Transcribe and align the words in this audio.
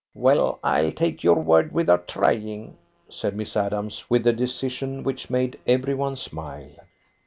"Well, 0.15 0.59
I'll 0.63 0.91
take 0.91 1.23
your 1.23 1.39
word 1.43 1.73
without 1.73 2.07
trying," 2.07 2.75
said 3.07 3.35
Miss 3.35 3.55
Adams, 3.55 4.09
with 4.09 4.25
a 4.25 4.33
decision 4.33 5.03
which 5.03 5.29
made 5.29 5.59
every 5.67 5.93
one 5.93 6.15
smile. 6.15 6.71